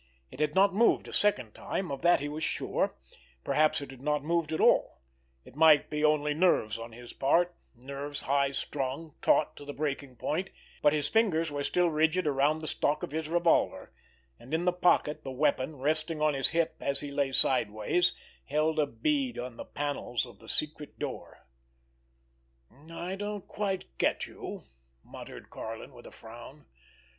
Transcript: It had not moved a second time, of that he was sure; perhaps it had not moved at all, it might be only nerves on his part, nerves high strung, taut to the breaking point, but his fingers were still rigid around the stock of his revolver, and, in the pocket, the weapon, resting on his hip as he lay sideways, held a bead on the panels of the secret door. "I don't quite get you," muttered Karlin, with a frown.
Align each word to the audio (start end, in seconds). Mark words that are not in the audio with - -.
It 0.31 0.39
had 0.39 0.55
not 0.55 0.73
moved 0.73 1.07
a 1.07 1.13
second 1.13 1.53
time, 1.53 1.91
of 1.91 2.01
that 2.01 2.21
he 2.21 2.27
was 2.27 2.43
sure; 2.43 2.95
perhaps 3.43 3.81
it 3.81 3.91
had 3.91 4.01
not 4.01 4.23
moved 4.23 4.51
at 4.51 4.59
all, 4.59 5.03
it 5.45 5.55
might 5.55 5.91
be 5.91 6.03
only 6.03 6.33
nerves 6.33 6.79
on 6.79 6.91
his 6.91 7.13
part, 7.13 7.55
nerves 7.75 8.21
high 8.21 8.49
strung, 8.49 9.13
taut 9.21 9.55
to 9.57 9.63
the 9.63 9.73
breaking 9.75 10.15
point, 10.15 10.49
but 10.81 10.91
his 10.91 11.07
fingers 11.07 11.51
were 11.51 11.63
still 11.63 11.87
rigid 11.91 12.25
around 12.25 12.61
the 12.63 12.67
stock 12.67 13.03
of 13.03 13.11
his 13.11 13.29
revolver, 13.29 13.93
and, 14.39 14.55
in 14.55 14.65
the 14.65 14.73
pocket, 14.73 15.23
the 15.23 15.29
weapon, 15.29 15.75
resting 15.75 16.19
on 16.19 16.33
his 16.33 16.49
hip 16.49 16.77
as 16.79 17.01
he 17.01 17.11
lay 17.11 17.31
sideways, 17.31 18.15
held 18.45 18.79
a 18.79 18.87
bead 18.87 19.37
on 19.37 19.55
the 19.55 19.65
panels 19.65 20.25
of 20.25 20.39
the 20.39 20.49
secret 20.49 20.97
door. 20.97 21.45
"I 22.89 23.15
don't 23.15 23.47
quite 23.47 23.95
get 23.99 24.25
you," 24.25 24.63
muttered 25.03 25.51
Karlin, 25.51 25.93
with 25.93 26.07
a 26.07 26.11
frown. 26.11 26.65